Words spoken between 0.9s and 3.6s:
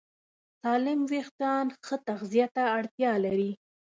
وېښتيان ښه تغذیه ته اړتیا لري.